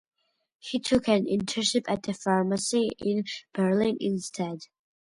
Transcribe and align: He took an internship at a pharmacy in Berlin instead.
He 0.57 0.79
took 0.79 1.07
an 1.07 1.27
internship 1.27 1.83
at 1.87 2.07
a 2.07 2.13
pharmacy 2.15 2.89
in 2.97 3.25
Berlin 3.53 3.97
instead. 3.99 4.65